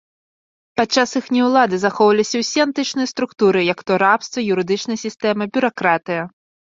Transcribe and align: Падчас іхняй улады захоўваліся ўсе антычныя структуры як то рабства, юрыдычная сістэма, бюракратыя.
Падчас 0.79 1.09
іхняй 1.19 1.43
улады 1.49 1.75
захоўваліся 1.83 2.35
ўсе 2.43 2.59
антычныя 2.67 3.11
структуры 3.13 3.59
як 3.73 3.79
то 3.91 4.01
рабства, 4.05 4.39
юрыдычная 4.55 4.99
сістэма, 5.05 5.43
бюракратыя. 5.59 6.23